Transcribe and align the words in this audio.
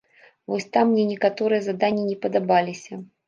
Вось 0.51 0.65
там 0.77 0.85
мне 0.93 1.03
некаторыя 1.11 1.61
заданні 1.67 2.07
не 2.09 2.17
падабаліся. 2.27 3.01